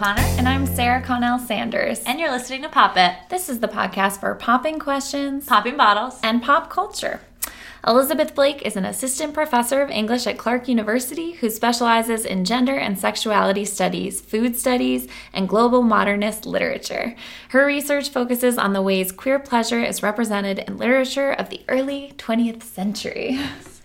[0.00, 0.22] O'Connor.
[0.38, 2.00] And I'm Sarah Connell Sanders.
[2.06, 3.14] And you're listening to Pop It.
[3.28, 6.18] This is the podcast for popping questions, Popping bottles.
[6.22, 7.20] and pop culture.
[7.86, 12.74] Elizabeth Blake is an assistant professor of English at Clark University who specializes in gender
[12.74, 17.14] and sexuality studies, food studies, and global modernist literature.
[17.50, 22.14] Her research focuses on the ways queer pleasure is represented in literature of the early
[22.16, 23.38] 20th century.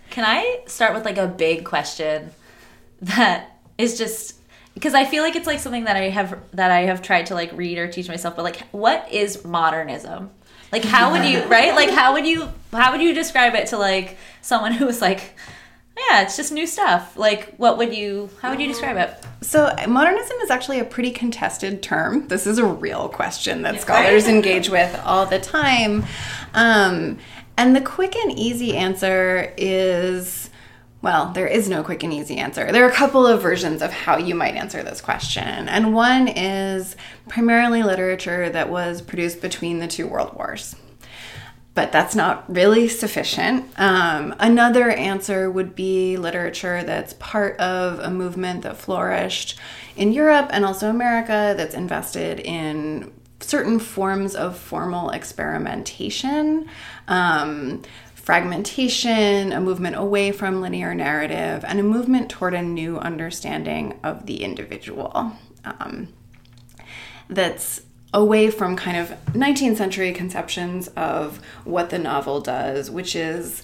[0.08, 2.30] Can I start with like a big question
[3.02, 4.35] that is just
[4.76, 7.34] because I feel like it's like something that I have that I have tried to
[7.34, 10.28] like read or teach myself, but like what is modernism?
[10.70, 11.74] Like how would you right?
[11.74, 15.34] Like how would you how would you describe it to like someone who was like
[16.10, 17.16] yeah, it's just new stuff.
[17.16, 19.24] Like what would you how would you describe it?
[19.40, 22.28] So, modernism is actually a pretty contested term.
[22.28, 26.04] This is a real question that scholars engage with all the time.
[26.52, 27.18] Um,
[27.56, 30.45] and the quick and easy answer is
[31.02, 32.72] well, there is no quick and easy answer.
[32.72, 35.68] There are a couple of versions of how you might answer this question.
[35.68, 36.96] And one is
[37.28, 40.74] primarily literature that was produced between the two world wars
[41.76, 43.70] but that's not really sufficient.
[43.78, 49.58] Um, another answer would be literature that's part of a movement that flourished
[49.94, 56.66] in Europe and also America that's invested in certain forms of formal experimentation.
[57.08, 57.82] Um,
[58.26, 64.26] fragmentation, a movement away from linear narrative, and a movement toward a new understanding of
[64.26, 65.30] the individual.
[65.64, 66.08] Um,
[67.30, 67.82] that's
[68.12, 73.62] away from kind of 19th century conceptions of what the novel does, which is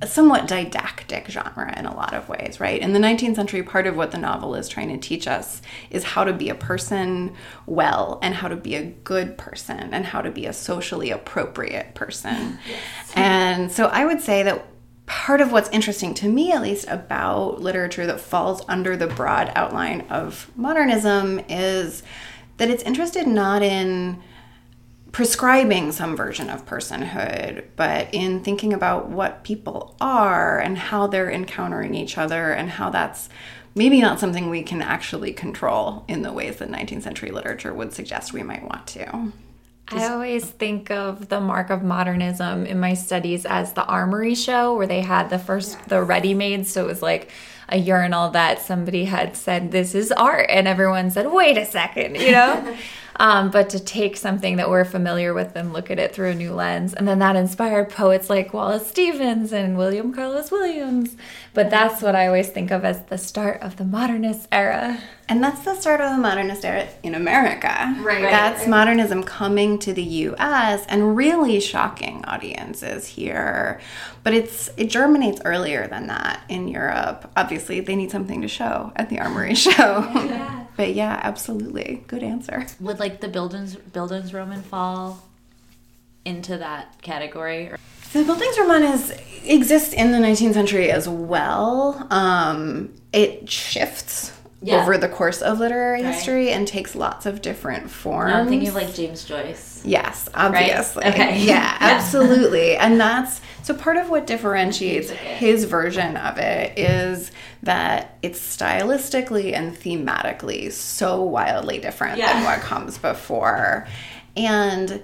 [0.00, 2.80] a somewhat didactic genre in a lot of ways, right?
[2.80, 5.60] In the 19th century, part of what the novel is trying to teach us
[5.90, 7.34] is how to be a person
[7.66, 11.94] well and how to be a good person and how to be a socially appropriate
[11.94, 12.58] person.
[12.68, 13.12] Yes.
[13.16, 14.66] And so I would say that
[15.06, 19.50] part of what's interesting to me, at least, about literature that falls under the broad
[19.56, 22.04] outline of modernism is
[22.58, 24.22] that it's interested not in
[25.12, 31.30] prescribing some version of personhood, but in thinking about what people are and how they're
[31.30, 33.28] encountering each other and how that's
[33.74, 37.92] maybe not something we can actually control in the ways that 19th century literature would
[37.92, 39.32] suggest we might want to.
[39.90, 44.76] I always think of the mark of modernism in my studies as the armory show
[44.76, 45.88] where they had the first yes.
[45.88, 47.30] the ready made so it was like
[47.70, 52.16] a urinal that somebody had said this is art and everyone said wait a second
[52.16, 52.76] you know
[53.18, 56.34] um, but to take something that we're familiar with and look at it through a
[56.34, 56.94] new lens.
[56.94, 61.16] And then that inspired poets like wallace stevens and william carlos williams.
[61.54, 64.98] But that's what i always think of as the start of the modernist era
[65.28, 67.94] and that's the start of the modernist era in America.
[68.00, 68.22] Right.
[68.22, 68.68] That's right.
[68.68, 73.80] modernism coming to the US and really shocking audiences here.
[74.24, 77.30] But it's it germinates earlier than that in Europe.
[77.36, 79.70] Obviously, they need something to show at the Armory show.
[80.14, 80.66] Yeah.
[80.76, 82.04] but yeah, absolutely.
[82.06, 82.66] Good answer.
[82.80, 85.22] Would like the buildings Bildungsroman fall
[86.24, 87.70] into that category?
[88.12, 89.14] The Bildungsroman is
[89.44, 92.06] exists in the 19th century as well.
[92.10, 94.82] Um, it shifts yeah.
[94.82, 96.14] over the course of literary right.
[96.14, 98.32] history and takes lots of different forms.
[98.32, 99.82] I'm thinking of like James Joyce.
[99.84, 101.04] Yes, obviously.
[101.04, 101.14] Right?
[101.14, 101.38] Okay.
[101.48, 102.76] Yeah, absolutely.
[102.76, 107.30] and that's so part of what differentiates his version of it is
[107.62, 112.32] that it's stylistically and thematically so wildly different yeah.
[112.32, 113.86] than what comes before.
[114.36, 115.02] And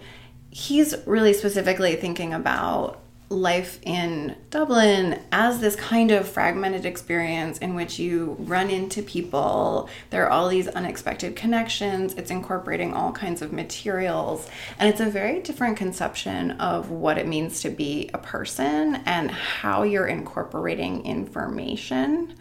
[0.51, 3.01] he's really specifically thinking about
[3.35, 9.89] life in Dublin as this kind of fragmented experience in which you run into people.
[10.11, 12.15] There are all these unexpected connections.
[12.15, 14.49] It's incorporating all kinds of materials.
[14.79, 19.31] And it's a very different conception of what it means to be a person and
[19.31, 22.35] how you're incorporating information.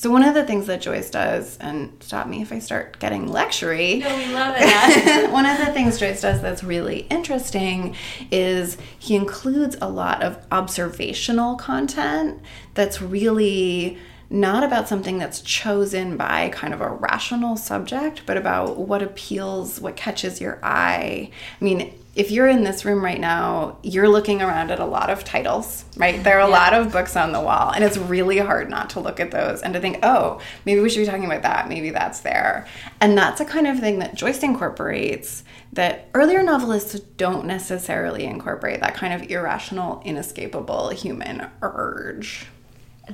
[0.00, 3.28] So one of the things that Joyce does, and stop me if I start getting
[3.28, 4.00] lectury.
[4.00, 5.30] No, we love it.
[5.30, 7.94] one of the things Joyce does that's really interesting
[8.30, 12.40] is he includes a lot of observational content
[12.72, 13.98] that's really
[14.30, 19.82] not about something that's chosen by kind of a rational subject, but about what appeals,
[19.82, 21.30] what catches your eye.
[21.60, 25.08] I mean, if you're in this room right now, you're looking around at a lot
[25.08, 26.22] of titles, right?
[26.22, 26.54] There are a yeah.
[26.54, 29.62] lot of books on the wall, and it's really hard not to look at those
[29.62, 31.66] and to think, oh, maybe we should be talking about that.
[31.66, 32.66] Maybe that's there.
[33.00, 38.80] And that's a kind of thing that Joyce incorporates that earlier novelists don't necessarily incorporate
[38.80, 42.48] that kind of irrational, inescapable human urge.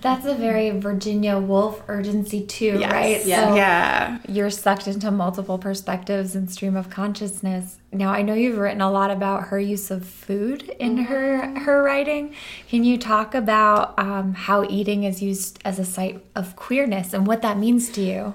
[0.00, 2.92] That's a very Virginia Woolf urgency too, yes.
[2.92, 3.24] right?
[3.24, 3.48] Yeah.
[3.48, 4.18] So yeah.
[4.28, 7.78] You're sucked into multiple perspectives and stream of consciousness.
[7.92, 11.04] Now I know you've written a lot about her use of food in mm-hmm.
[11.04, 12.34] her her writing.
[12.68, 17.26] Can you talk about um, how eating is used as a site of queerness and
[17.26, 18.34] what that means to you?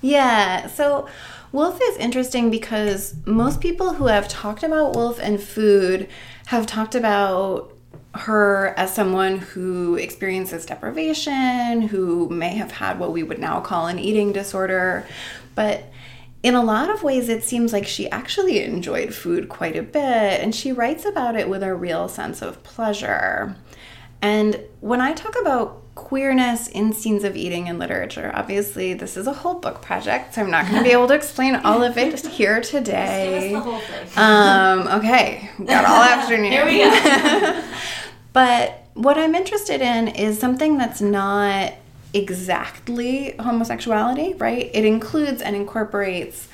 [0.00, 0.66] Yeah.
[0.66, 1.08] So
[1.52, 6.08] Woolf is interesting because most people who have talked about Woolf and food
[6.46, 7.72] have talked about
[8.14, 13.86] her as someone who experiences deprivation, who may have had what we would now call
[13.86, 15.06] an eating disorder.
[15.54, 15.90] But
[16.42, 20.40] in a lot of ways, it seems like she actually enjoyed food quite a bit,
[20.40, 23.56] and she writes about it with a real sense of pleasure.
[24.20, 28.30] And when I talk about queerness in scenes of eating in literature.
[28.34, 31.14] Obviously, this is a whole book project, so I'm not going to be able to
[31.14, 33.54] explain all of it here today.
[34.16, 36.50] Um, okay, got all afternoon.
[36.50, 37.62] Here we go.
[38.32, 41.74] but what I'm interested in is something that's not
[42.14, 44.70] exactly homosexuality, right?
[44.72, 46.48] It includes and incorporates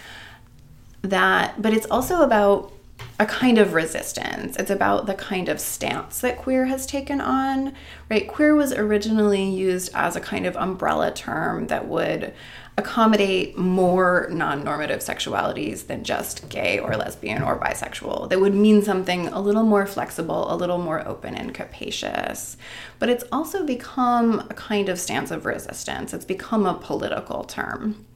[1.02, 2.72] that, but it's also about
[3.20, 4.56] a kind of resistance.
[4.56, 7.74] It's about the kind of stance that queer has taken on,
[8.08, 8.28] right?
[8.28, 12.32] Queer was originally used as a kind of umbrella term that would
[12.78, 18.30] accommodate more non normative sexualities than just gay or lesbian or bisexual.
[18.30, 22.56] That would mean something a little more flexible, a little more open and capacious.
[22.98, 28.06] But it's also become a kind of stance of resistance, it's become a political term.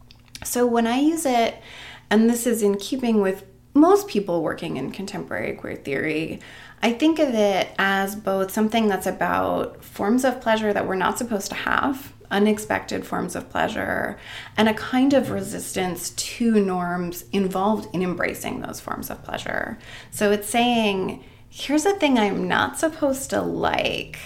[0.44, 1.60] So when I use it,
[2.08, 3.44] and this is in keeping with
[3.74, 6.40] most people working in contemporary queer theory,
[6.82, 11.16] I think of it as both something that's about forms of pleasure that we're not
[11.16, 14.18] supposed to have, unexpected forms of pleasure,
[14.56, 19.78] and a kind of resistance to norms involved in embracing those forms of pleasure.
[20.10, 24.18] So it's saying, here's a thing I'm not supposed to like,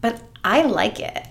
[0.00, 1.26] but I like it.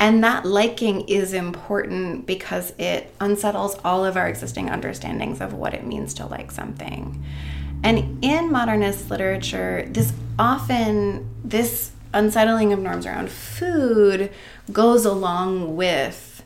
[0.00, 5.74] And that liking is important because it unsettles all of our existing understandings of what
[5.74, 7.24] it means to like something.
[7.82, 14.30] And in modernist literature, this often, this unsettling of norms around food
[14.72, 16.44] goes along with,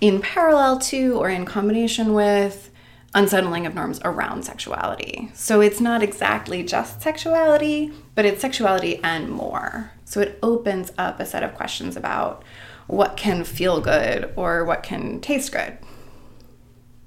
[0.00, 2.70] in parallel to, or in combination with,
[3.14, 5.30] unsettling of norms around sexuality.
[5.34, 9.92] So it's not exactly just sexuality, but it's sexuality and more.
[10.04, 12.42] So it opens up a set of questions about
[12.86, 15.78] what can feel good or what can taste good.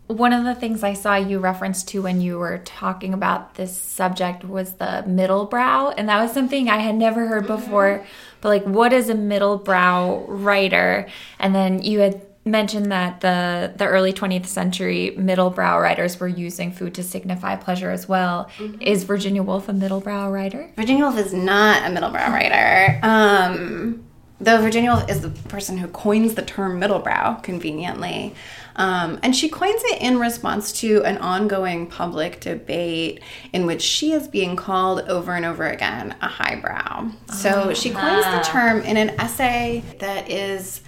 [0.08, 3.76] One of the things I saw you reference to when you were talking about this
[3.76, 5.90] subject was the middle brow.
[5.90, 8.00] And that was something I had never heard before.
[8.00, 8.35] Mm-hmm.
[8.46, 11.08] But, like, what is a middle brow writer?
[11.40, 16.28] And then you had mentioned that the the early 20th century middle brow writers were
[16.28, 18.52] using food to signify pleasure as well.
[18.58, 18.84] Mm-hmm.
[18.84, 20.72] Is Virginia Woolf a middle brow writer?
[20.76, 23.00] Virginia Woolf is not a middle brow writer.
[23.02, 24.06] Um,
[24.40, 28.36] though Virginia Woolf is the person who coins the term middlebrow conveniently.
[28.76, 33.22] Um, and she coins it in response to an ongoing public debate
[33.54, 37.12] in which she is being called over and over again a highbrow.
[37.34, 40.82] So oh, she coins the term in an essay that is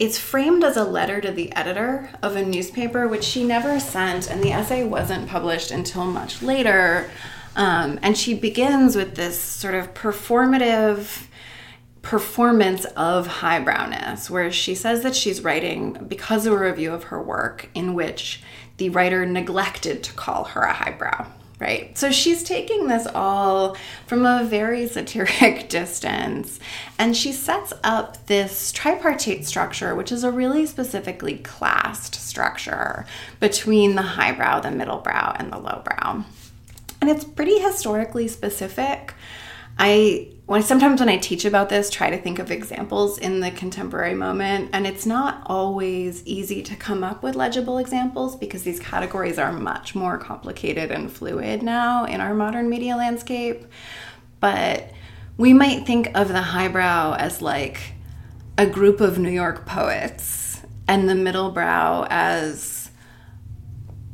[0.00, 4.28] it's framed as a letter to the editor of a newspaper, which she never sent,
[4.28, 7.08] and the essay wasn't published until much later.
[7.54, 11.26] Um, and she begins with this sort of performative
[12.04, 17.20] performance of highbrowness, where she says that she's writing because of a review of her
[17.20, 18.42] work in which
[18.76, 21.26] the writer neglected to call her a highbrow.
[21.60, 21.96] Right.
[21.96, 26.60] So she's taking this all from a very satiric distance.
[26.98, 33.06] And she sets up this tripartite structure, which is a really specifically classed structure
[33.40, 36.24] between the highbrow, the middle brow, and the lowbrow.
[37.00, 39.14] And it's pretty historically specific.
[39.78, 43.50] I when sometimes when I teach about this, try to think of examples in the
[43.50, 48.78] contemporary moment, and it's not always easy to come up with legible examples because these
[48.78, 53.64] categories are much more complicated and fluid now in our modern media landscape.
[54.38, 54.92] But
[55.38, 57.94] we might think of the highbrow as like
[58.58, 62.90] a group of New York poets, and the middle brow as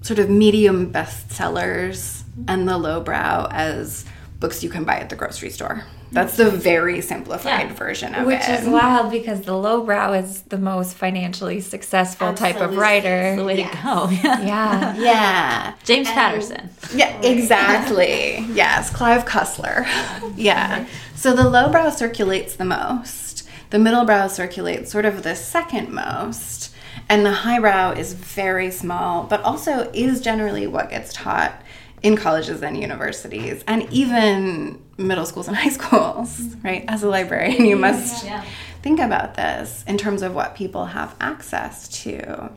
[0.02, 4.04] sort of medium bestsellers, and the lowbrow as
[4.40, 5.84] books you can buy at the grocery store.
[6.12, 7.74] That's the very simplified yeah.
[7.74, 8.50] version of Which it.
[8.50, 12.60] Which is wild because the lowbrow is the most financially successful Absolutely.
[12.60, 13.36] type of writer.
[13.36, 13.70] the way yes.
[13.70, 14.10] to go.
[14.44, 14.96] yeah.
[14.96, 15.74] Yeah.
[15.84, 16.70] James and, Patterson.
[16.94, 18.38] Yeah, exactly.
[18.52, 19.86] yes, Clive Cussler.
[20.36, 20.86] yeah.
[21.14, 23.48] So the lowbrow circulates the most.
[23.68, 26.74] The middle brow circulates sort of the second most.
[27.08, 31.60] And the highbrow is very small, but also is generally what gets taught
[32.02, 36.84] in colleges and universities and even middle schools and high schools, right?
[36.88, 38.44] As a librarian, you must yeah.
[38.82, 42.50] think about this in terms of what people have access to.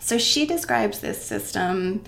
[0.00, 2.02] So she describes this system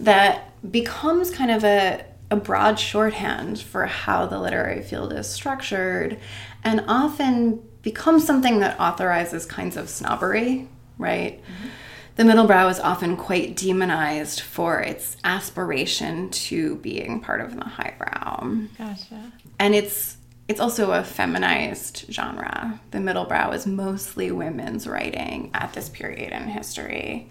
[0.00, 6.18] that becomes kind of a, a broad shorthand for how the literary field is structured
[6.64, 11.40] and often becomes something that authorizes kinds of snobbery, right?
[11.40, 11.68] Mm-hmm
[12.16, 17.64] the middle brow is often quite demonized for its aspiration to being part of the
[17.64, 18.56] highbrow.
[18.76, 19.32] Gotcha.
[19.58, 20.16] And it's
[20.48, 22.80] it's also a feminized genre.
[22.92, 27.28] The middle brow is mostly women's writing at this period in history.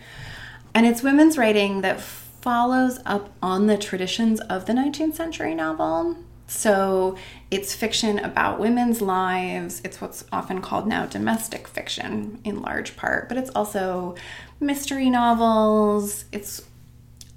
[0.74, 6.18] And it's women's writing that follows up on the traditions of the 19th century novel.
[6.48, 7.18] So
[7.50, 9.82] it's fiction about women's lives.
[9.84, 14.16] It's what's often called now domestic fiction in large part, but it's also
[14.60, 16.26] mystery novels.
[16.32, 16.62] It's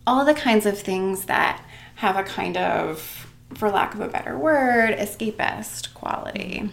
[0.06, 1.62] all the kinds of things that
[1.96, 6.70] have a kind of, for lack of a better word, escapist quality.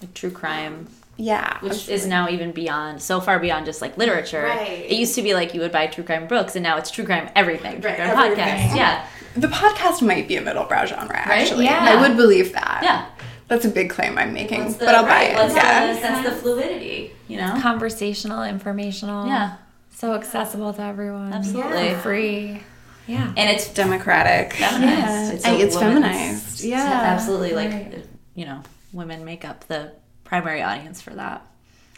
[0.00, 0.86] Like true crime,
[1.16, 1.58] Yeah.
[1.60, 4.44] which is now even beyond, so far beyond just like literature.
[4.44, 4.84] Right.
[4.88, 7.04] It used to be like you would buy true crime books, and now it's true
[7.04, 7.80] crime everything.
[7.80, 8.44] True Right, crime everything.
[8.44, 8.76] podcasts.
[8.76, 9.04] Yeah.
[9.36, 11.64] the podcast might be a middle brow genre, actually.
[11.66, 11.84] Yeah.
[11.96, 12.80] I would believe that.
[12.82, 13.06] Yeah.
[13.48, 15.34] That's a big claim I'm making, the- but I'll buy it.
[15.36, 15.92] what's Yeah.
[15.94, 17.56] the- that's the fluidity, you know?
[17.60, 19.26] Conversational, informational.
[19.26, 19.52] Yeah.
[19.98, 21.32] So accessible to everyone.
[21.32, 21.92] Absolutely.
[21.96, 22.60] Free.
[23.08, 23.32] Yeah.
[23.36, 24.52] And it's Democratic.
[24.52, 24.84] feminized.
[24.84, 25.32] Yeah.
[25.32, 26.60] It's, And a it's woman's- feminized.
[26.64, 27.00] Yeah.
[27.16, 27.52] absolutely.
[27.54, 28.06] Like Right.
[28.36, 28.60] you know,
[28.92, 29.90] women make up the
[30.22, 31.42] primary audience for that.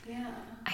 [0.08, 0.24] Yeah.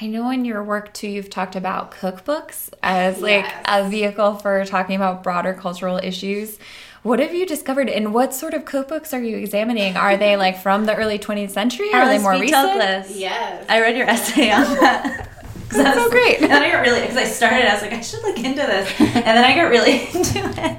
[0.00, 3.64] I know in your work too, you've talked about cookbooks as like Yes.
[3.66, 6.58] a vehicle for talking about broader cultural issues.
[7.02, 9.96] What have you discovered, and what sort of cookbooks are you examining?
[9.96, 11.88] Are they like from the early 20th century?
[11.92, 12.80] Or are they more recent?
[12.80, 13.12] Toklas.
[13.18, 13.64] Yes.
[13.68, 15.28] I read your essay on that.
[15.70, 16.40] That's so great.
[16.40, 17.64] And then I got really because I started.
[17.68, 20.78] I was like, I should look into this, and then I got really into it.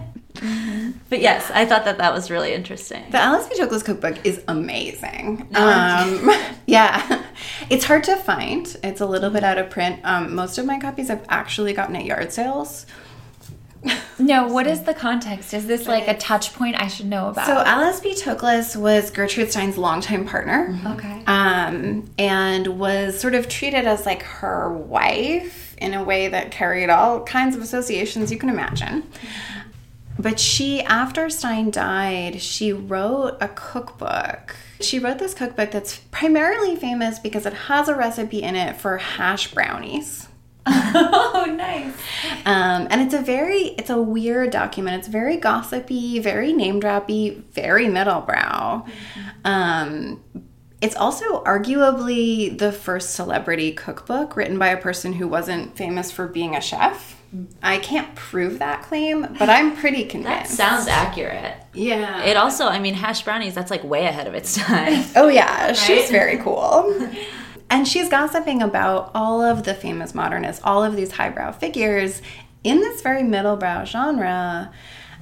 [1.10, 3.10] But yes, I thought that that was really interesting.
[3.12, 3.58] The Alice B.
[3.58, 5.48] Toklas cookbook is amazing.
[5.52, 6.32] No, Um,
[6.68, 7.24] yeah,
[7.70, 8.76] it's hard to find.
[8.84, 10.02] It's a little bit out of print.
[10.04, 12.86] Um, most of my copies I've actually gotten at yard sales.
[14.20, 15.54] No, what is the context?
[15.54, 17.46] Is this like a touch point I should know about?
[17.46, 18.16] So Alice B.
[18.16, 20.76] Toklas was Gertrude Stein's longtime partner.
[20.88, 21.22] okay.
[21.28, 26.90] um, and was sort of treated as like her wife in a way that carried
[26.90, 29.04] all kinds of associations you can imagine.
[30.20, 34.56] But she, after Stein died, she wrote a cookbook.
[34.82, 38.98] She wrote this cookbook that's primarily famous because it has a recipe in it for
[38.98, 40.27] hash brownies.
[40.96, 41.94] oh, nice.
[42.46, 45.00] Um, and it's a very, it's a weird document.
[45.00, 48.88] It's very gossipy, very name droppy, very middlebrow.
[49.46, 50.24] Um,
[50.82, 56.28] it's also arguably the first celebrity cookbook written by a person who wasn't famous for
[56.28, 57.16] being a chef.
[57.64, 60.18] I can't prove that claim, but I'm pretty convinced.
[60.28, 60.58] That convinced.
[60.58, 61.56] sounds accurate.
[61.74, 62.24] yeah.
[62.24, 63.54] It also, I mean, hash brownies.
[63.54, 65.04] That's like way ahead of its time.
[65.16, 66.96] Oh yeah, she's very cool.
[67.70, 72.22] and she's gossiping about all of the famous modernists, all of these highbrow figures
[72.64, 74.72] in this very middlebrow genre.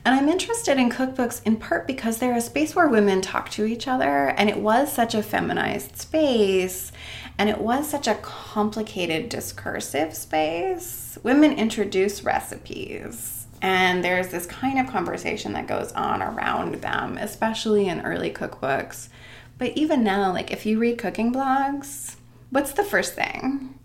[0.05, 3.65] And I'm interested in cookbooks in part because they're a space where women talk to
[3.65, 6.91] each other, and it was such a feminized space,
[7.39, 11.17] and it was such a complicated discursive space.
[11.23, 17.87] Women introduce recipes, and there's this kind of conversation that goes on around them, especially
[17.87, 19.09] in early cookbooks.
[19.57, 22.17] But even now, like if you read cooking blogs,
[22.55, 23.77] what's the first thing?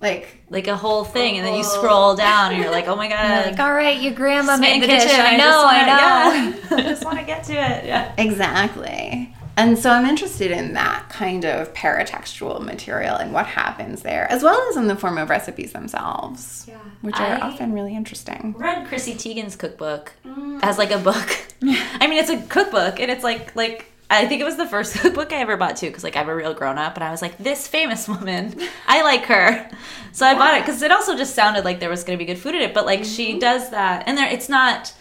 [0.00, 1.78] Like, like a whole thing, and then you oh.
[1.78, 3.46] scroll down, and you're like, oh my god.
[3.46, 5.02] Like, all right, your grandma made the dish.
[5.02, 5.20] kitchen.
[5.20, 6.60] I I know, I know.
[6.76, 7.84] I just want to get to it.
[7.84, 8.14] Yeah.
[8.16, 9.34] exactly.
[9.56, 14.42] And so I'm interested in that kind of paratextual material and what happens there, as
[14.42, 16.78] well as in the form of recipes themselves, Yeah.
[17.02, 18.54] which are I- often really interesting.
[18.56, 20.60] read Chrissy Teigen's cookbook mm.
[20.62, 21.28] as like a book.
[21.62, 24.94] I mean, it's a cookbook, and it's like like I think it was the first
[24.98, 27.22] cookbook I ever bought too, because like I'm a real grown up, and I was
[27.22, 29.70] like, this famous woman, I like her,
[30.12, 32.26] so I bought it because it also just sounded like there was going to be
[32.26, 32.74] good food in it.
[32.74, 33.38] But like she mm-hmm.
[33.38, 34.92] does that, and there it's not,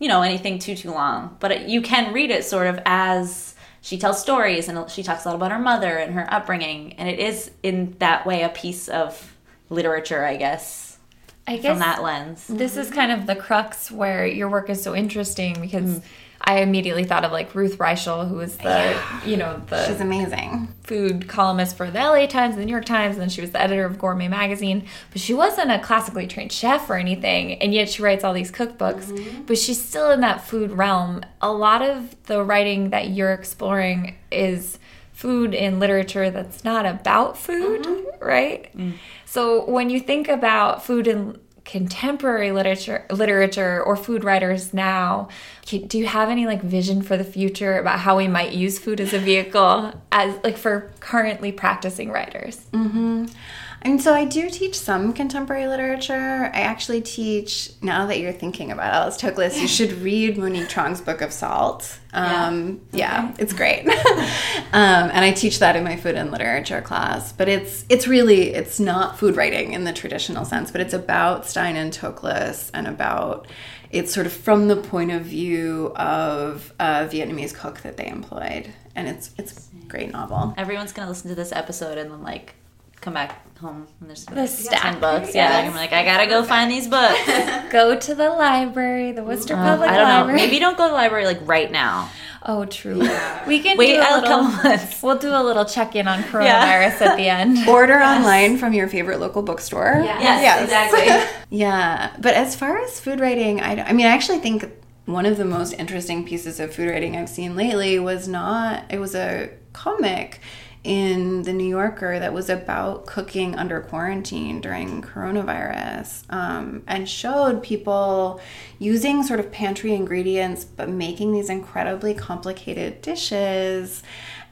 [0.00, 3.54] you know, anything too too long, but it, you can read it sort of as
[3.80, 7.08] she tells stories, and she talks a lot about her mother and her upbringing, and
[7.08, 9.36] it is in that way a piece of
[9.70, 10.98] literature, I guess,
[11.46, 12.46] I guess from that lens.
[12.48, 12.96] this is mm-hmm.
[12.96, 16.02] kind of the crux where your work is so interesting because mm.
[16.40, 20.72] I immediately thought of like Ruth Reichl, who was the you know the She's amazing.
[20.84, 23.50] food columnist for the LA Times, and the New York Times, and then she was
[23.50, 24.86] the editor of Gourmet magazine.
[25.10, 28.52] But she wasn't a classically trained chef or anything, and yet she writes all these
[28.52, 29.06] cookbooks.
[29.06, 29.42] Mm-hmm.
[29.42, 31.22] But she's still in that food realm.
[31.42, 34.78] A lot of the writing that you're exploring is
[35.12, 38.24] food in literature that's not about food, mm-hmm.
[38.24, 38.74] right?
[38.76, 38.92] Mm.
[39.24, 45.28] So when you think about food in contemporary literature literature or food writers now.
[45.66, 49.02] Do you have any like vision for the future about how we might use food
[49.02, 52.64] as a vehicle as like for currently practicing writers?
[52.72, 56.50] I mean, so I do teach some contemporary literature.
[56.52, 61.00] I actually teach, now that you're thinking about Alice Toklas, you should read Monique Truong's
[61.00, 61.98] Book of Salt.
[62.12, 63.34] Um, yeah.
[63.38, 63.86] it's great.
[64.72, 67.32] um, and I teach that in my food and literature class.
[67.32, 71.46] But it's it's really, it's not food writing in the traditional sense, but it's about
[71.46, 73.46] Stein and Toklas and about
[73.90, 78.72] it's sort of from the point of view of a Vietnamese cook that they employed.
[78.94, 80.54] And it's it's a great novel.
[80.56, 82.54] Everyone's gonna listen to this episode and then like
[83.00, 84.82] come back home and there's The like, stack.
[84.82, 85.34] 10 books.
[85.34, 85.68] Yeah, Yes.
[85.70, 87.18] I'm like, I gotta go find these books.
[87.70, 90.14] Go to the library, the Worcester Uh, Public I don't know.
[90.20, 90.36] Library.
[90.40, 92.08] Maybe don't go to the library like right now.
[92.44, 93.00] Oh, true.
[93.46, 94.20] We can Wait do a a little.
[94.22, 95.02] couple months.
[95.02, 97.68] We'll do a little check-in on coronavirus at the end.
[97.68, 100.00] Order online from your favorite local bookstore.
[100.02, 101.42] Yes, exactly.
[101.50, 104.64] Yeah, but as far as food writing, I, I mean, I actually think
[105.04, 108.98] one of the most interesting pieces of food writing I've seen lately was not, it
[108.98, 110.40] was a comic
[110.84, 117.62] in the New Yorker that was about cooking under quarantine during coronavirus um, and showed
[117.62, 118.40] people
[118.78, 124.02] using sort of pantry ingredients but making these incredibly complicated dishes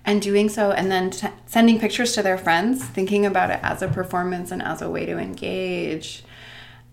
[0.04, 3.82] and doing so and then t- sending pictures to their friends thinking about it as
[3.82, 6.24] a performance and as a way to engage.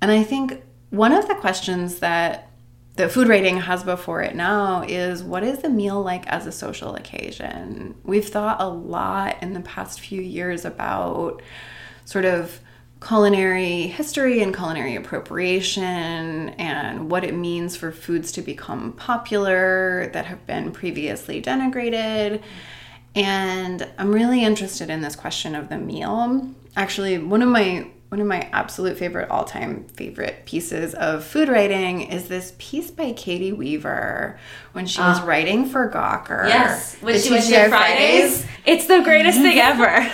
[0.02, 2.50] And I think one of the questions that
[2.96, 6.52] that food rating has before it now is what is the meal like as a
[6.52, 7.96] social occasion?
[8.04, 11.42] We've thought a lot in the past few years about
[12.06, 12.60] sort of
[13.02, 20.26] culinary history and culinary appropriation and what it means for foods to become popular that
[20.26, 22.42] have been previously denigrated.
[23.16, 26.50] And I'm really interested in this question of the meal.
[26.76, 32.02] Actually, one of my one of my absolute favorite all-time favorite pieces of food writing
[32.02, 34.38] is this piece by Caity Weaver
[34.74, 35.26] when she was ah.
[35.26, 36.48] writing for Gawker.
[36.48, 40.08] Yes, when the she went TGI to Fridays, it's the greatest thing ever.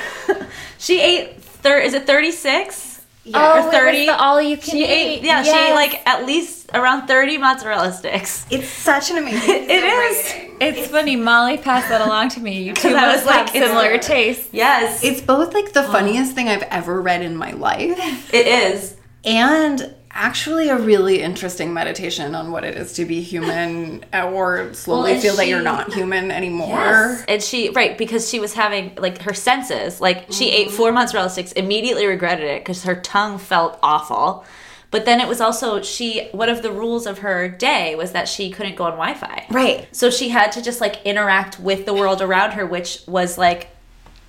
[0.77, 3.01] she ate thir- is it thirty six?
[3.33, 4.05] Oh, or it was thirty.
[4.05, 5.23] the all you can She ate eat.
[5.25, 5.43] yeah.
[5.43, 8.45] She ate like at least around thirty mozzarella sticks.
[8.49, 10.33] It's such an amazing piece It of is.
[10.33, 10.57] writing.
[10.61, 11.15] It's funny.
[11.15, 12.63] Molly passed that along to me.
[12.63, 14.49] You two I was like, have it's- similar tastes.
[14.53, 17.97] Yes, It's both like the funniest thing I've ever read in my life
[18.33, 18.95] it is.
[19.23, 25.13] and actually a really interesting meditation on what it is to be human or slowly
[25.13, 26.67] and feel that you're not human anymore.
[26.67, 27.25] Yes.
[27.27, 30.75] And she right because she was having like her senses like she ate mm-hmm.
[30.77, 34.43] four mozzarella sticks immediately regretted it because her tongue felt awful.
[34.91, 38.27] But then it was also she one of the rules of her day was that
[38.27, 39.45] she couldn't go on Wi-Fi.
[39.51, 39.87] Right.
[39.91, 43.69] So she had to just like interact with the world around her, which was like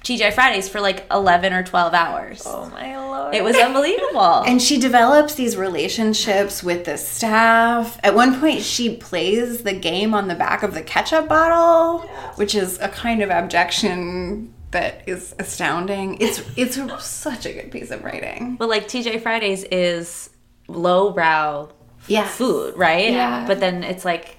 [0.04, 2.42] TJ Fridays for like eleven or twelve hours.
[2.46, 3.34] Oh my lord!
[3.34, 4.42] It was unbelievable.
[4.46, 7.98] And she develops these relationships with the staff.
[8.02, 12.00] At one point, she plays the game on the back of the ketchup bottle,
[12.36, 16.16] which is a kind of abjection that is astounding.
[16.20, 18.56] It's it's such a good piece of writing.
[18.56, 20.29] but like TJ Fridays is
[20.74, 21.68] lowbrow
[22.06, 22.34] Yes.
[22.34, 23.10] food, right?
[23.12, 23.44] Yeah.
[23.46, 24.36] But then it's like,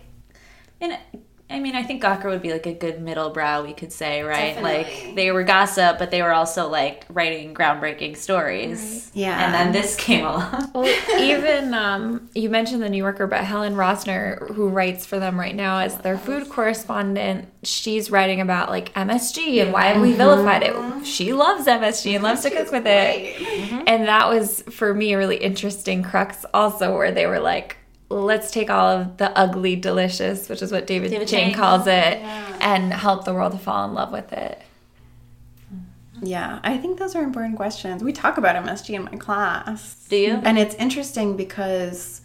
[0.80, 0.98] and
[1.52, 4.24] I mean, I think Gawker would be like a good middle brow, we could say,
[4.24, 4.56] right?
[4.56, 5.06] Definitely.
[5.06, 9.12] Like they were gossip, but they were also like writing groundbreaking stories.
[9.14, 9.46] Yeah.
[9.46, 10.70] And then this came along.
[10.74, 10.88] Well,
[11.20, 15.56] even um, you mentioned the New Yorker, but Helen Rosner, who writes for them right
[15.56, 20.64] now as their food correspondent, she's writing about like MSG and why have we vilified
[20.64, 21.06] it.
[21.06, 23.42] She loves MSG and loves to cook with it,
[23.88, 27.78] and that was for me a really interesting crux also, where they were like.
[28.12, 31.54] Let's take all of the ugly delicious, which is what David, David Chang Chang.
[31.54, 32.18] calls it,
[32.62, 34.62] and help the world to fall in love with it.
[36.22, 38.04] Yeah, I think those are important questions.
[38.04, 40.06] We talk about MSG in my class.
[40.10, 40.42] Do you?
[40.44, 42.22] And it's interesting because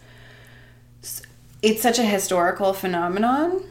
[1.61, 3.63] it's such a historical phenomenon.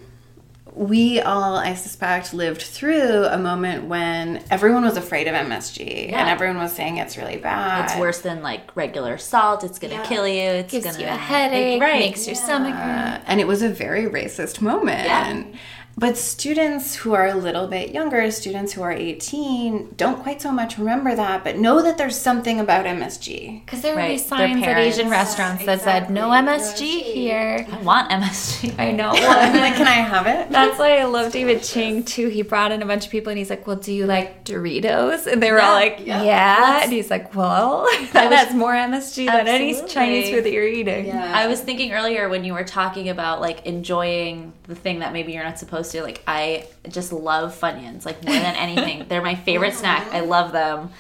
[0.77, 6.21] We all, I suspect, lived through a moment when everyone was afraid of MSG Yeah.
[6.21, 7.87] and everyone was saying it's really bad.
[7.87, 9.65] It's worse than like regular salt.
[9.65, 10.43] It's gonna kill you.
[10.43, 11.99] It's Gives gonna you a headache, right?
[12.01, 13.23] makes your stomach hurt.
[13.27, 15.57] And it was a very racist moment.
[15.99, 16.07] Yeah.
[16.09, 20.53] But students who are a little bit younger, students who are 18, don't quite so
[20.53, 23.65] much remember that, but know that there's something about MSG.
[23.65, 24.79] Because there would be Right, their signs at.
[24.79, 27.67] Asian restaurants that said no MSG here.
[27.73, 28.79] I want MSG.
[28.79, 29.13] I know.
[29.67, 30.51] Like, can I have it?
[30.51, 32.29] that's why I love David Chang too.
[32.29, 35.27] He brought in a bunch of people and he's like, "Well, do you like Doritos?"
[35.27, 39.49] And they were all like, "Yeah." And he's like, "Well, that has more MSG than
[39.49, 43.41] any Chinese food that you're eating." I was thinking earlier when you were talking about
[43.41, 46.03] like enjoying the thing that maybe you're not supposed to.
[46.03, 49.07] Like I just love Funyuns like more than anything.
[49.09, 50.13] They're my favorite snack.
[50.13, 50.91] I love them.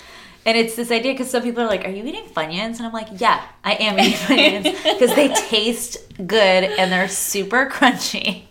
[0.44, 2.92] And it's this idea because some people are like, "Are you eating Funyuns?" And I'm
[2.92, 4.12] like, "Yeah, I am eating
[4.62, 8.44] Funyuns because they taste good and they're super crunchy."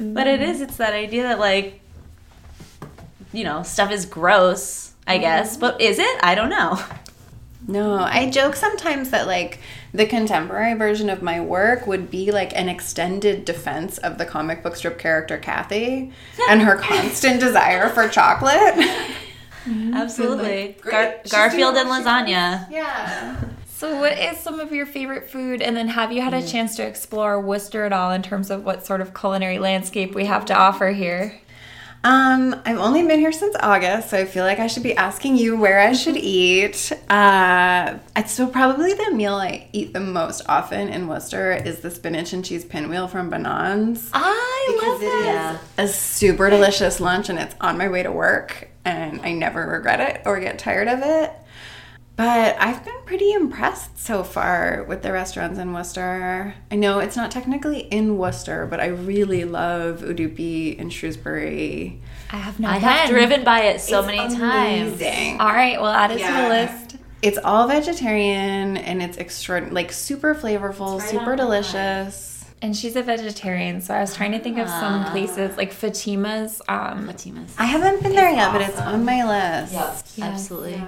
[0.00, 1.80] But it is it's that idea that like
[3.34, 5.52] you know, stuff is gross, I guess.
[5.52, 5.60] Mm-hmm.
[5.60, 6.20] But is it?
[6.22, 6.80] I don't know.
[7.66, 9.58] No, I joke sometimes that like
[9.94, 14.60] the contemporary version of my work would be like an extended defense of the comic
[14.60, 16.12] book strip character Cathy
[16.50, 18.74] and her constant desire for chocolate.
[19.66, 20.76] Absolutely.
[20.82, 22.68] Gar- Garfield and lasagna.
[22.70, 23.40] Yeah.
[23.66, 25.62] So, what is some of your favorite food?
[25.62, 26.50] And then, have you had a mm.
[26.50, 30.26] chance to explore Worcester at all in terms of what sort of culinary landscape we
[30.26, 31.40] have to offer here?
[32.04, 35.38] Um, I've only been here since August, so I feel like I should be asking
[35.38, 36.92] you where I should eat.
[37.08, 41.90] Uh, it's so probably the meal I eat the most often in Worcester is the
[41.90, 44.10] spinach and cheese pinwheel from Banans.
[44.12, 45.06] I love it.
[45.06, 45.58] is Yeah.
[45.78, 50.00] a super delicious lunch and it's on my way to work and I never regret
[50.00, 51.32] it or get tired of it.
[52.16, 56.54] But I've been pretty impressed so far with the restaurants in Worcester.
[56.70, 62.00] I know it's not technically in Worcester, but I really love Udupi in Shrewsbury.
[62.30, 65.00] I have not I have driven by it so It's many times.
[65.00, 65.40] amazing.
[65.40, 66.96] All right, well, add it to the list.
[67.20, 72.44] It's all vegetarian and it's extraordinary, like super flavorful, right super delicious.
[72.62, 76.62] And she's a vegetarian, so I was trying to think of some places like Fatima's.
[76.68, 77.54] Um, Fatima's.
[77.58, 79.24] I haven't been there yet, but it's on my
[79.62, 79.72] list.
[79.72, 80.18] Yes.
[80.20, 80.82] Absolutely.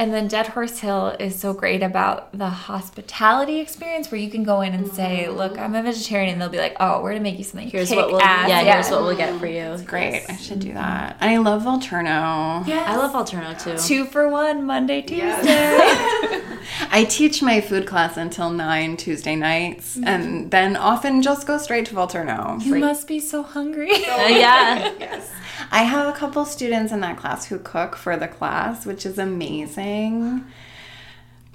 [0.00, 4.44] And then Dead Horse Hill is so great about the hospitality experience where you can
[4.44, 7.22] go in and say, "Look, I'm a vegetarian," and they'll be like, "Oh, we're gonna
[7.22, 9.76] make you something Here's what we'll kick-ass." yeah, here's what we'll get for you.
[9.84, 10.24] Great.
[10.28, 11.16] I should do that.
[11.20, 12.64] And I love Volturno.
[12.66, 13.76] Yeah, I love Volturno too.
[13.76, 15.24] Two for one Monday, Tuesday.
[16.90, 21.86] I teach my food class until 9 Tuesday nights and then often just go straight
[21.86, 22.62] to Volturno.
[22.64, 23.90] you must be so hungry.
[23.90, 24.92] Uh, yeah.
[24.98, 25.30] Yes.
[25.70, 29.18] I have a couple students in that class who cook for the class, which is
[29.18, 30.44] amazing.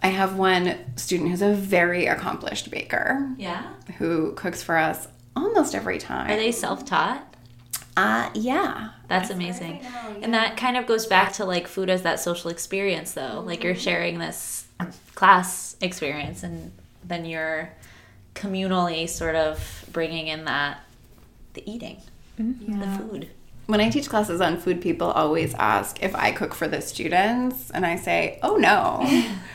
[0.02, 3.64] I have one student who's a very accomplished baker Yeah.
[3.98, 6.30] who cooks for us almost every time.
[6.30, 7.26] Are they self-taught?
[7.96, 8.90] Uh, yeah.
[9.08, 9.86] That's amazing.
[10.22, 13.42] And that kind of goes back to like food as that social experience though.
[13.46, 14.66] Like you're sharing this
[15.16, 16.72] class experience and
[17.04, 17.70] then you're
[18.36, 20.80] communally sort of bringing in that
[21.54, 22.02] the eating,
[22.38, 23.30] the food.
[23.66, 27.72] When I teach classes on food, people always ask if I cook for the students,
[27.72, 29.10] and I say, oh no.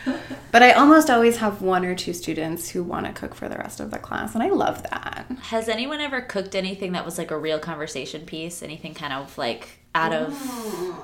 [0.51, 3.59] but I almost always have one or two students who want to cook for the
[3.59, 5.27] rest of the class, and I love that.
[5.43, 8.63] Has anyone ever cooked anything that was like a real conversation piece?
[8.63, 10.33] Anything kind of like out of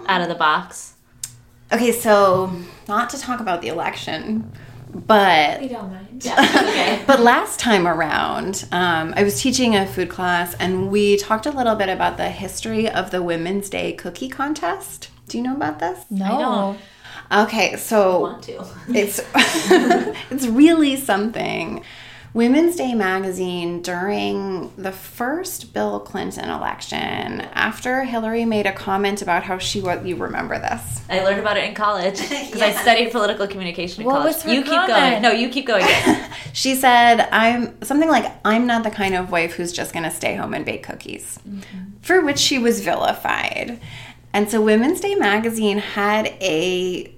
[0.06, 0.94] out of the box?
[1.72, 2.52] Okay, so
[2.88, 4.50] not to talk about the election,
[4.94, 6.26] but we don't mind.
[6.38, 7.02] okay.
[7.06, 11.50] but last time around, um, I was teaching a food class, and we talked a
[11.50, 15.10] little bit about the history of the Women's Day cookie contest.
[15.28, 16.04] Do you know about this?
[16.10, 16.24] No.
[16.24, 16.78] I don't.
[17.46, 18.64] Okay, so Want to?
[18.88, 19.20] it's
[20.30, 21.82] it's really something.
[22.34, 29.44] Women's Day magazine during the first Bill Clinton election, after Hillary made a comment about
[29.44, 31.00] how she was, you remember this?
[31.08, 34.34] I learned about it in college because I studied political communication in What college.
[34.34, 35.22] was her you keep going.
[35.22, 35.86] No, you keep going.
[36.52, 40.36] She said, I'm something like, I'm not the kind of wife who's just gonna stay
[40.36, 41.96] home and bake cookies, mm-hmm.
[42.00, 43.80] for which she was vilified.
[44.32, 47.12] And so Women's Day magazine had a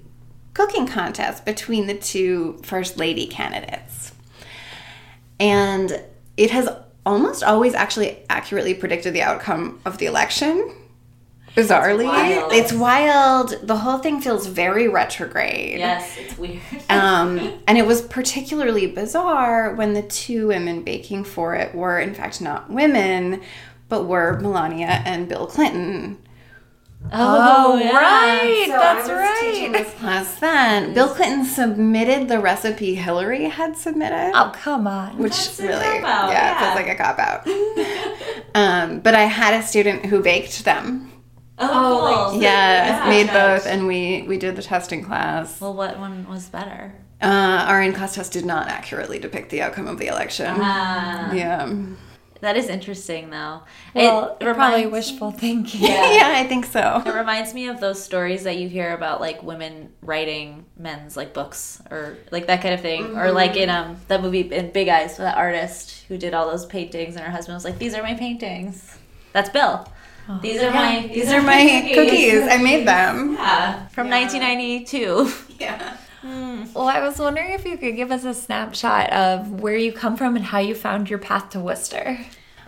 [0.55, 4.13] cooking contest between the two first lady candidates.
[5.39, 6.03] And
[6.37, 6.69] it has
[7.05, 10.75] almost always actually accurately predicted the outcome of the election.
[11.55, 12.53] Bizarrely, wild.
[12.53, 13.55] it's wild.
[13.63, 15.79] The whole thing feels very retrograde.
[15.79, 16.61] yes, it's weird.
[16.91, 22.13] Um, and it was particularly bizarre when the two women baking for it were, in
[22.13, 23.41] fact, not women,
[23.89, 26.19] but were Melania and Bill Clinton.
[27.13, 27.91] Oh, yeah.
[27.97, 28.65] right.
[28.67, 29.73] So That's I was right.
[29.73, 30.95] this class then.
[30.95, 34.33] Bill Clinton submitted the recipe Hillary had submitted.
[34.35, 35.19] Oh, come on.
[35.19, 36.61] Which That's a really, cop-out, yeah, yeah.
[36.61, 37.47] feels like a cop out.
[38.55, 41.13] um, but I had a student who baked them.
[41.59, 42.43] Oh, cool.
[42.43, 43.09] Yeah, Yeah.
[43.09, 45.59] made both, and we we did the testing class.
[45.61, 46.93] Well, what one was better?
[47.23, 50.55] Uh, our in-class test did not accurately depict the outcome of the election.
[50.59, 51.33] Ah.
[51.33, 51.73] Yeah.
[52.41, 53.63] That is interesting, though.
[53.95, 55.83] Well, it probably reminds, wishful thinking.
[55.85, 57.03] yeah, I think so.
[57.05, 61.33] It reminds me of those stories that you hear about like women writing men's like
[61.33, 64.89] books or like that kind of thing, or like in um that movie in Big
[64.89, 68.03] Eyes, that artist who did all those paintings, and her husband was like, "These are
[68.03, 68.99] my paintings."
[69.33, 69.87] That's Bill.
[70.43, 72.43] These are my These are my cookies.
[72.43, 73.35] I made them.
[73.35, 75.33] Yeah, from 1992.
[75.59, 75.97] Yeah.
[76.23, 80.17] Well, I was wondering if you could give us a snapshot of where you come
[80.17, 82.19] from and how you found your path to Worcester.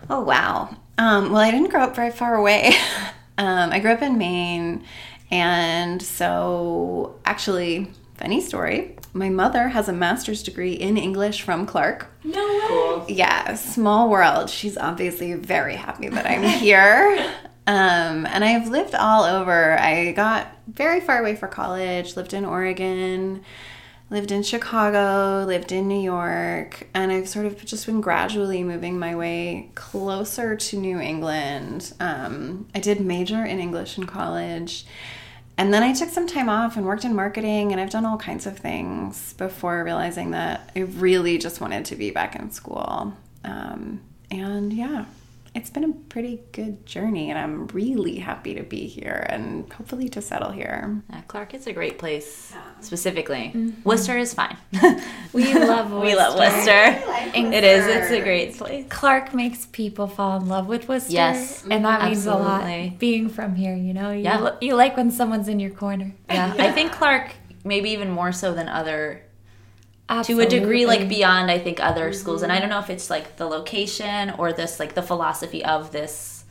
[0.09, 0.75] Oh wow.
[0.97, 2.73] Um, well, I didn't grow up very far away.
[3.37, 4.83] um, I grew up in Maine,
[5.31, 8.95] and so actually, funny story.
[9.13, 12.07] My mother has a master's degree in English from Clark.
[12.23, 13.05] No Cool.
[13.07, 14.49] Yeah, small world.
[14.49, 17.33] She's obviously very happy that I'm here.
[17.69, 19.77] Um, and I've lived all over.
[19.77, 23.43] I got very far away for college, lived in Oregon,
[24.09, 28.97] lived in Chicago, lived in New York, and I've sort of just been gradually moving
[28.97, 31.93] my way closer to New England.
[31.99, 34.87] Um, I did major in English in college.
[35.55, 38.17] And then I took some time off and worked in marketing, and I've done all
[38.17, 43.13] kinds of things before realizing that I really just wanted to be back in school.
[43.43, 44.01] Um,
[44.31, 45.05] and yeah,
[45.55, 50.07] it's been a pretty good journey, and I'm really happy to be here and hopefully
[50.09, 51.01] to settle here.
[51.09, 53.51] Yeah, Clark is a great place, specifically.
[53.55, 53.81] Mm-hmm.
[53.83, 54.57] Worcester is fine.
[55.33, 57.01] We love we love Worcester.
[57.35, 57.85] It is.
[57.87, 58.85] It's a great place.
[58.89, 61.13] Clark makes people fall in love with Worcester.
[61.13, 62.63] Yes, and that means a lot.
[62.99, 64.55] Being from here, you know, you, Yeah.
[64.61, 66.13] you like when someone's in your corner.
[66.29, 67.31] Yeah, I think Clark
[67.63, 69.21] maybe even more so than other
[70.23, 72.19] to a degree like beyond I think other mm-hmm.
[72.19, 75.63] schools and I don't know if it's like the location or this like the philosophy
[75.63, 76.43] of this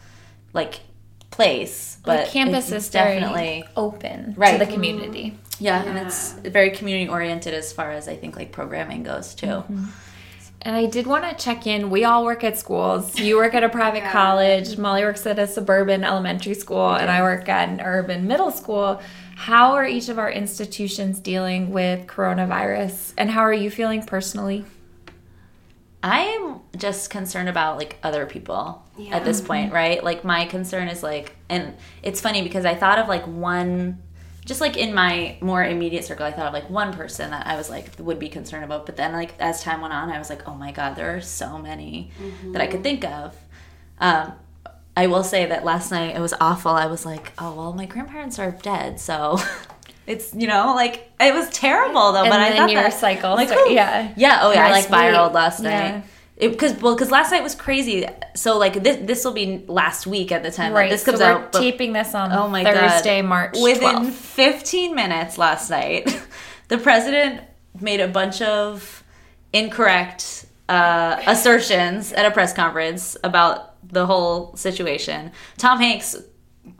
[0.52, 0.80] like
[1.30, 4.58] place but the campus is definitely open Right.
[4.58, 5.36] to the community.
[5.58, 9.46] yeah, and it's very community oriented as far as I think like programming goes too.
[9.46, 9.84] Mm-hmm.
[10.62, 11.88] And I did want to check in.
[11.88, 13.18] We all work at schools.
[13.18, 14.76] You work at a private college.
[14.76, 19.00] Molly works at a suburban elementary school, and I work at an urban middle school.
[19.36, 24.64] How are each of our institutions dealing with coronavirus, and how are you feeling personally?
[26.02, 30.02] I am just concerned about like other people at this point, right?
[30.02, 34.02] Like my concern is like, and it's funny because I thought of like one,
[34.48, 37.54] just like in my more immediate circle, I thought of like one person that I
[37.54, 38.86] was like would be concerned about.
[38.86, 41.20] But then like as time went on, I was like, oh my god, there are
[41.20, 42.10] so many
[42.52, 43.36] that I could think of.
[44.00, 44.32] Um,
[44.96, 46.70] I will say that last night it was awful.
[46.70, 49.38] I was like, oh well, my grandparents are dead, so.
[50.08, 53.34] It's you know like it was terrible though, And but I thought your that, cycle
[53.34, 53.72] like whew.
[53.72, 54.14] yeah.
[54.16, 56.00] yeah oh yeah I like, spiraled wait, last yeah.
[56.38, 58.06] Because well because last night was crazy.
[58.36, 60.90] So like this this will be last week at the time Right.
[60.90, 64.94] this comes so we're out taping this on oh my Thursday, god March within 15
[64.94, 66.22] minutes last night
[66.68, 67.42] the president
[67.80, 69.02] made a bunch of
[69.52, 75.32] incorrect uh, assertions at a press conference about the whole situation.
[75.56, 76.14] Tom hanks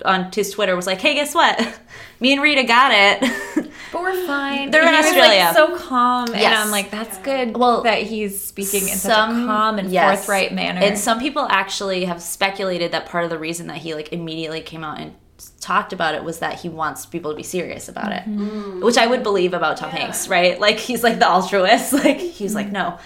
[0.05, 1.81] on his twitter was like hey guess what
[2.20, 4.70] me and rita got it But we're fine.
[4.70, 5.44] They're in He was, Australia.
[5.44, 7.57] Like, so calm, and I'm like, that's good.
[7.57, 10.18] Well, that he's speaking in such a calm and yes.
[10.18, 10.81] forthright manner.
[10.81, 14.61] And some people actually have speculated that part of the reason that he like immediately
[14.61, 15.14] came out and
[15.61, 18.81] talked about it was that he wants people to be serious about it, mm-hmm.
[18.81, 20.59] which I would believe about Tom Hanks, right?
[20.59, 22.74] Like he's like the altruist, like he's like mm-hmm.
[22.74, 22.98] no.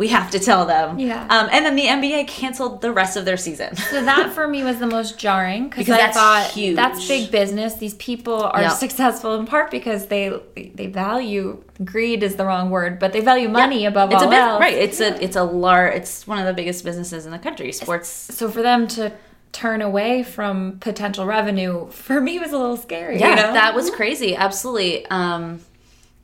[0.00, 0.98] We have to tell them.
[0.98, 1.22] Yeah.
[1.28, 3.76] Um, and then the NBA canceled the rest of their season.
[3.76, 6.74] So that for me was the most jarring because I that's thought huge.
[6.74, 7.74] that's big business.
[7.74, 8.72] These people are Yep.
[8.72, 10.32] successful in part because they
[10.74, 14.36] they value greed is the wrong word, but they value money above it's all a
[14.36, 14.60] else.
[14.60, 14.74] right.
[14.74, 15.94] It's a it's a large.
[15.94, 17.70] It's one of the biggest businesses in the country.
[17.72, 18.08] Sports.
[18.08, 19.12] So for them to
[19.52, 23.18] turn away from potential revenue for me was a little scary.
[23.18, 23.52] Yeah, you know?
[23.52, 24.36] that was crazy.
[24.36, 25.04] Absolutely.
[25.06, 25.60] Um,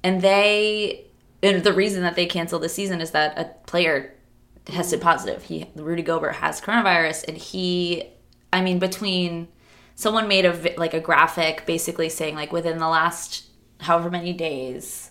[0.04, 1.05] and they,
[1.46, 4.14] and the reason that they canceled the season is that a player
[4.64, 5.44] tested positive.
[5.44, 8.10] He, Rudy Gobert, has coronavirus, and he,
[8.52, 9.48] I mean, between
[9.94, 13.46] someone made a like a graphic basically saying like within the last
[13.80, 15.10] however many days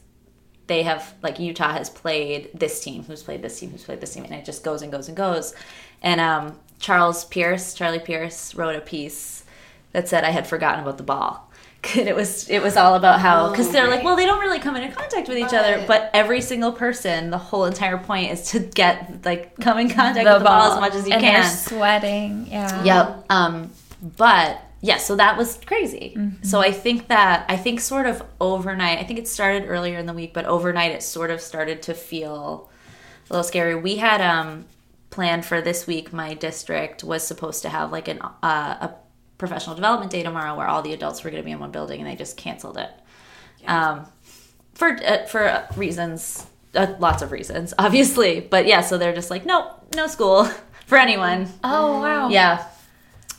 [0.67, 4.13] they have like Utah has played this team, who's played this team, who's played this
[4.13, 5.53] team, and it just goes and goes and goes.
[6.01, 9.43] And um, Charles Pierce, Charlie Pierce, wrote a piece
[9.91, 11.44] that said I had forgotten about the ball.
[11.95, 14.59] And it was it was all about how because they're like, well, they don't really
[14.59, 18.51] come into contact with each other, but every single person, the whole entire point is
[18.51, 21.49] to get like come in contact with the ball as much as you and can.
[21.49, 22.47] Sweating.
[22.47, 22.83] Yeah.
[22.83, 23.25] Yep.
[23.29, 23.71] Um,
[24.17, 26.17] but yeah, so that was crazy.
[26.41, 28.99] So I think that I think sort of overnight.
[28.99, 31.93] I think it started earlier in the week, but overnight it sort of started to
[31.93, 32.69] feel
[33.29, 33.75] a little scary.
[33.75, 34.65] We had um
[35.09, 36.11] planned for this week.
[36.11, 38.93] My district was supposed to have like an uh, a
[39.37, 41.99] professional development day tomorrow, where all the adults were going to be in one building,
[42.01, 42.89] and they just canceled it.
[43.67, 44.05] Um,
[44.73, 46.45] for uh, for reasons,
[46.75, 48.39] uh, lots of reasons, obviously.
[48.41, 50.45] But yeah, so they're just like, nope, no school
[50.85, 51.47] for anyone.
[51.63, 52.29] Oh wow.
[52.29, 52.65] Yeah.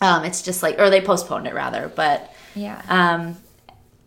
[0.01, 2.83] Um, it's just like, or they postponed it rather, but Yeah.
[2.89, 3.37] um,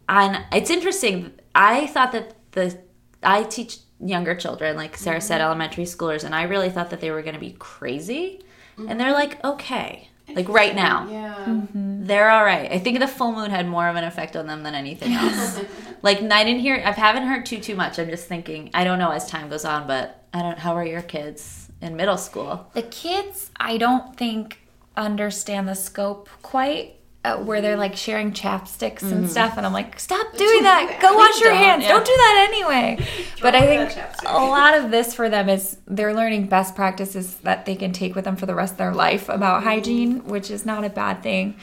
[0.07, 1.31] and it's interesting.
[1.55, 2.77] I thought that the
[3.23, 7.09] I teach younger children, like Sarah said, elementary schoolers, and I really thought that they
[7.11, 8.43] were going to be crazy,
[8.77, 11.35] and they're like okay, like right now, Yeah.
[11.47, 12.05] Mm-hmm.
[12.05, 12.71] they're all right.
[12.71, 15.59] I think the full moon had more of an effect on them than anything else.
[16.01, 17.99] like I didn't hear, I haven't heard too too much.
[17.99, 18.69] I'm just thinking.
[18.73, 20.57] I don't know as time goes on, but I don't.
[20.59, 22.69] How are your kids in middle school?
[22.73, 24.59] The kids, I don't think
[24.95, 26.95] understand the scope quite.
[27.25, 29.11] Uh, where they're like sharing chapsticks Mm-hmm.
[29.13, 30.99] and stuff, and I'm like, stop doing that.
[31.01, 31.83] Go wash your don't, hands.
[31.83, 31.89] yeah.
[31.89, 33.05] Don't do that anyway.
[33.41, 33.91] but I think
[34.25, 38.15] a lot of this for them is they're learning best practices that they can take
[38.15, 41.21] with them for the rest of their life about hygiene, which is not a bad
[41.21, 41.55] thing.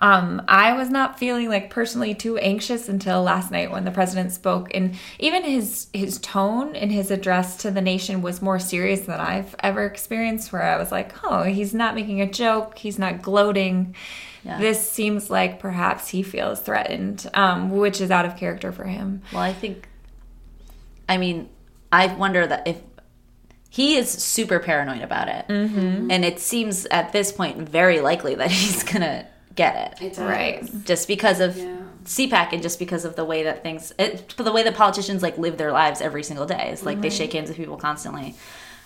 [0.00, 4.30] Um, I was not feeling like personally too anxious until last night when the president
[4.30, 9.00] spoke, and even his his tone in his address to the nation was more serious
[9.00, 10.52] than I've ever experienced.
[10.52, 13.96] Where I was like, oh, he's not making a joke, he's not gloating.
[14.44, 14.58] Yeah.
[14.58, 19.22] This seems like perhaps he feels threatened, um, which is out of character for him.
[19.32, 19.88] Well, I think,
[21.08, 21.48] I mean,
[21.92, 22.78] I wonder that if
[23.68, 26.10] he is super paranoid about it, mm-hmm.
[26.10, 30.68] and it seems at this point very likely that he's gonna get it, Right.
[30.84, 31.76] just because of Yeah.
[32.04, 35.36] CPAC and just because of the way that things, it, the way that politicians like
[35.36, 36.70] live their lives every single day.
[36.72, 38.34] It's like they shake hands with people constantly.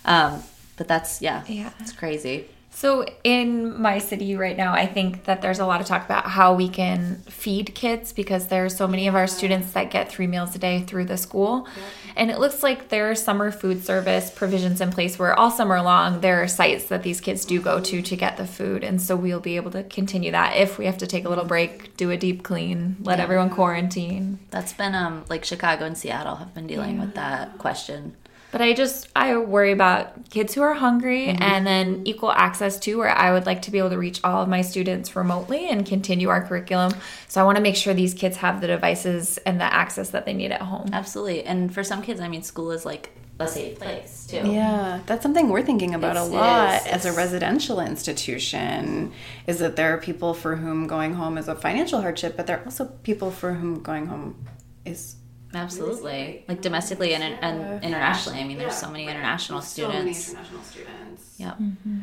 [0.05, 0.43] Um,
[0.77, 1.71] but that's yeah, Yeah.
[1.79, 2.49] it's crazy.
[2.75, 6.27] So in my city right now, I think that there's a lot of talk about
[6.27, 10.11] how we can feed kids because there are so many of our students that get
[10.11, 11.69] three meals a day through the school.
[12.17, 15.81] And it looks like there are summer food service provisions in place where all summer
[15.83, 18.83] long there are sites that these kids do go to to get the food.
[18.83, 21.45] And so we'll be able to continue that if we have to take a little
[21.45, 24.41] break, do a deep clean, let everyone quarantine.
[24.51, 28.17] That's been um like Chicago and Seattle have been dealing with that question.
[28.55, 31.43] But I just I worry about kids who are hungry mm-hmm.
[31.43, 34.45] and then equal access to where I would like to be able to reach all
[34.45, 36.93] of my students remotely and continue our curriculum.
[37.27, 40.25] So I want to make sure these kids have the devices and the access that
[40.25, 40.91] they need at home.
[40.93, 44.43] Absolutely, and for some kids, I mean, school is like a safe place too.
[44.45, 46.87] Yeah, that's something we're thinking about It's- a it lot is.
[46.87, 49.11] as a residential institution.
[49.49, 52.59] Is that there are people for whom going home is a financial hardship, but there
[52.61, 54.47] are also people for whom going home
[54.85, 55.17] is
[55.55, 58.41] Absolutely, like domestically and, and internationally.
[58.41, 59.95] I mean, there's so many international students.
[59.95, 61.35] many international students.
[61.39, 61.59] Yep.
[61.59, 62.01] Mm-hmm.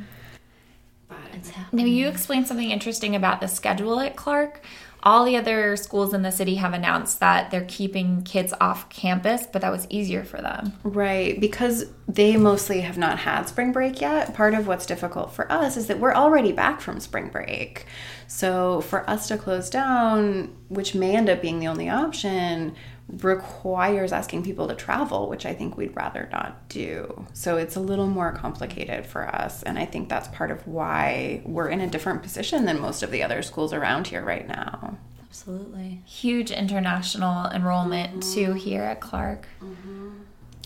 [1.07, 1.85] But It's happening.
[1.85, 4.61] Now you explained something interesting about the schedule at Clark.
[5.03, 9.47] All the other schools in the city have announced that they're keeping kids off campus,
[9.51, 10.73] but that was easier for them.
[10.83, 14.35] Right, because they mostly have not had spring break yet.
[14.35, 17.87] Part of what's difficult for us is that we're already back from spring break.
[18.27, 22.75] So for us to close down, which may end up being the only option,
[23.19, 27.25] requires asking people to travel, which I think we'd rather not do.
[27.33, 29.63] So it's a little more complicated for us.
[29.63, 33.11] And I think that's part of why we're in a different position than most of
[33.11, 34.97] the other schools around here right now.
[35.19, 36.01] Absolutely.
[36.05, 38.33] Huge international enrollment mm-hmm.
[38.33, 39.47] too here at Clark.
[39.61, 40.09] Mm-hmm.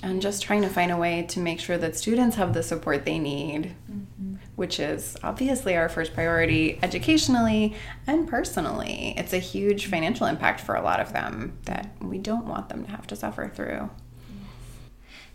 [0.03, 3.05] and just trying to find a way to make sure that students have the support
[3.05, 4.14] they need, mm-hmm.
[4.55, 7.75] Which is obviously our first priority educationally
[8.07, 9.13] and personally.
[9.17, 12.85] It's a huge financial impact for a lot of them that we don't want them
[12.85, 13.89] to have to suffer through.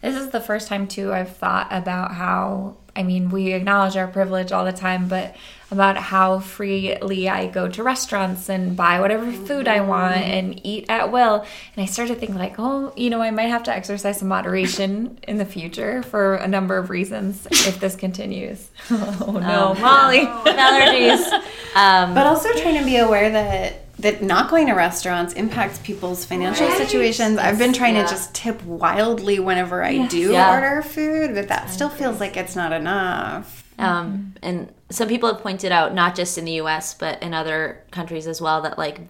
[0.00, 4.09] This is the first time too I've thought about how I mean we acknowledge our
[4.09, 5.37] privilege all the time, but
[5.70, 10.87] about how freely I go to restaurants and buy whatever food I want and eat
[10.88, 11.46] at will.
[11.76, 15.18] And I started thinking like, oh, you know, I might have to exercise some moderation
[15.28, 18.68] in the future for a number of reasons if this continues.
[18.90, 20.26] oh no, Molly.
[20.26, 21.30] Allergies.
[21.76, 26.24] Um, But also trying to be aware that that not going to restaurants impacts people's
[26.24, 27.38] financial situations.
[27.38, 28.04] I've been trying yeah.
[28.04, 30.54] to just tip wildly whenever I do Yeah.
[30.54, 33.60] order food, but that still feels like it's not enough.
[33.80, 36.94] Um, and some people have pointed out, not just in the U.S.
[36.94, 39.00] but in other countries as well, that like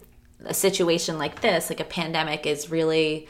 [0.45, 3.29] a situation like this, like a pandemic, is really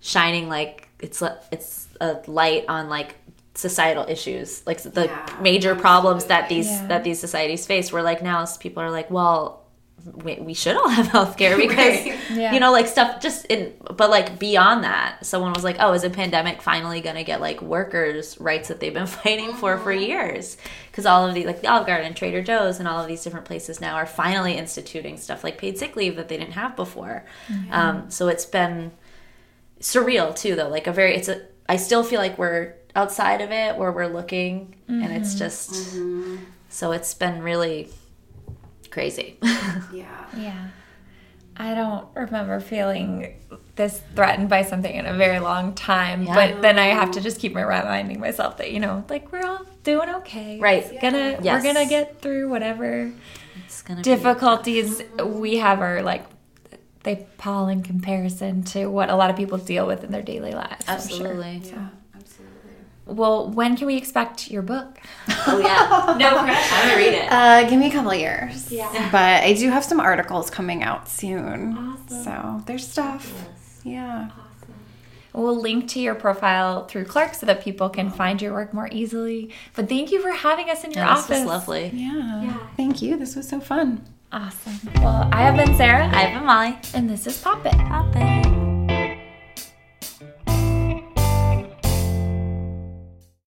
[0.00, 3.16] shining like it's it's a light on like
[3.54, 6.86] societal issues, like the Yeah, major problems that these Yeah.
[6.88, 7.92] that these societies face.
[7.92, 9.59] Where like now people are like, well.
[10.14, 12.52] We, we should all have healthcare because Yeah.
[12.52, 16.04] you know like stuff just in but like beyond that someone was like oh is
[16.04, 20.02] a pandemic finally gonna get like workers rights that they've been fighting for for mm-hmm.
[20.02, 20.56] years
[20.90, 23.22] because all of the like the Olive Garden and Trader Joe's and all of these
[23.22, 26.76] different places now are finally instituting stuff like paid sick leave that they didn't have
[26.76, 27.24] before.
[27.70, 28.92] Um, so it's been
[29.80, 30.68] surreal too, though.
[30.68, 31.42] Like a very, it's a.
[31.68, 35.38] I still feel like we're outside of it where we're looking, and it's mm-hmm.
[35.38, 35.70] just.
[35.72, 36.36] Mm-hmm.
[36.68, 37.88] So it's been really
[38.90, 39.38] crazy.
[39.92, 40.24] Yeah.
[40.36, 40.68] Yeah.
[41.56, 43.34] I don't remember feeling
[43.76, 46.34] this threatened by something in a very long time, Yeah.
[46.34, 49.66] but then I have to just keep reminding myself that you know, like we're all
[49.84, 50.58] doing okay.
[50.58, 50.84] Right.
[50.84, 51.62] It's gonna Yes.
[51.62, 53.10] we're gonna get through whatever
[53.64, 56.24] it's gonna be difficulties we have are like
[57.02, 60.52] they pall in comparison to what a lot of people deal with in their daily
[60.52, 60.84] lives.
[60.88, 61.26] I'm sure.
[61.32, 61.50] absolutely.
[61.50, 61.88] Yeah, absolutely.
[63.10, 64.98] Well, when can we expect your book?
[65.46, 66.16] Oh yeah.
[66.18, 66.74] no pressure.
[66.74, 67.30] I'm gonna read it.
[67.32, 68.70] Uh, give me a couple of years.
[68.70, 69.08] Yeah.
[69.12, 71.76] But I do have some articles coming out soon.
[71.76, 72.24] Awesome.
[72.24, 73.32] So there's stuff.
[73.84, 74.28] Yeah.
[74.32, 74.74] Awesome.
[75.32, 78.88] We'll link to your profile through Clark so that people can find your work more
[78.90, 79.50] easily.
[79.74, 81.38] But thank you for having us in your Yeah, this office.
[81.38, 81.90] was lovely.
[81.94, 82.58] Yeah.
[82.76, 83.16] Thank you.
[83.16, 84.04] This was so fun.
[84.32, 84.78] Awesome.
[84.96, 86.78] Well, I have been Sarah, I've been Molly.
[86.94, 87.72] and this is Pop It.
[87.72, 88.59] Pop it.